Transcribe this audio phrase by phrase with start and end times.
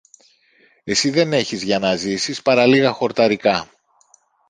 [0.83, 3.69] Εσύ δεν έχεις για να ζήσεις παρά λίγα χορταρικά